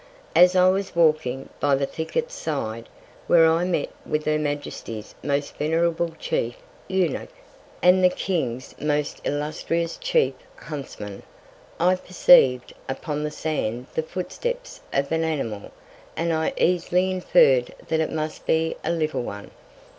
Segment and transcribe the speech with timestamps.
[0.35, 2.89] As I was walking by the Thicket's Side,
[3.27, 6.55] where I met with her Majesty's most venerable chief
[6.87, 7.29] Eunuch,
[7.83, 11.21] and the King's most illustrious chief Huntsman,
[11.79, 15.69] I perceiv'd upon the Sand the Footsteps of an Animal,
[16.17, 19.51] and I easily inferr'd that it must be a little one.